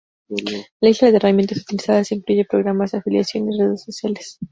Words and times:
La 0.79 0.89
lista 0.89 1.11
de 1.11 1.17
herramientas 1.17 1.59
utilizadas 1.59 2.11
incluye 2.11 2.47
programas 2.49 2.91
de 2.91 2.97
afiliación 2.97 3.53
y 3.53 3.59
redes 3.61 3.83
sociales. 3.83 4.39